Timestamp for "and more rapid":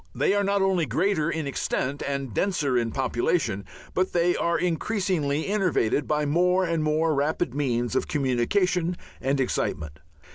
6.65-7.53